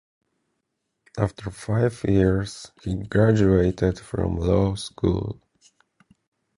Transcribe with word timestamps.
After 1.15 1.51
five 1.51 2.03
years 2.07 2.71
he 2.83 2.95
graduated 3.03 3.99
from 3.99 4.37
law 4.37 4.73
school. 4.73 5.39